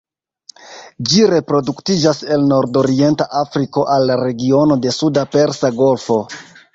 [1.09, 6.19] Ĝi reproduktiĝas el nordorienta Afriko al la regiono de suda Persa Golfo.